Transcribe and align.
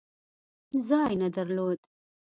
ځای 0.87 1.13
نه 1.21 1.27
درلود. 1.35 1.79